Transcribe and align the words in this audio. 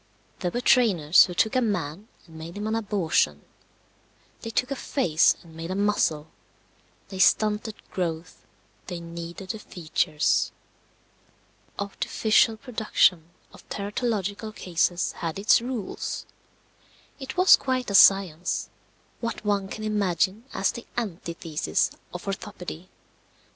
There 0.39 0.49
were 0.49 0.61
trainers 0.61 1.25
who 1.25 1.35
took 1.35 1.55
a 1.55 1.61
man 1.61 2.07
and 2.25 2.35
made 2.35 2.57
him 2.57 2.65
an 2.65 2.73
abortion; 2.73 3.43
they 4.41 4.49
took 4.49 4.71
a 4.71 4.75
face 4.75 5.35
and 5.43 5.53
made 5.55 5.69
a 5.69 5.75
muzzle; 5.75 6.25
they 7.09 7.19
stunted 7.19 7.75
growth; 7.91 8.43
they 8.87 8.99
kneaded 8.99 9.51
the 9.51 9.59
features. 9.59 10.51
The 11.77 11.83
artificial 11.83 12.57
production 12.57 13.29
of 13.53 13.63
teratological 13.69 14.55
cases 14.55 15.11
had 15.11 15.37
its 15.37 15.61
rules. 15.61 16.25
It 17.19 17.37
was 17.37 17.55
quite 17.55 17.91
a 17.91 17.93
science 17.93 18.71
what 19.19 19.45
one 19.45 19.67
can 19.67 19.83
imagine 19.83 20.45
as 20.51 20.71
the 20.71 20.87
antithesis 20.97 21.91
of 22.11 22.25
orthopedy. 22.27 22.89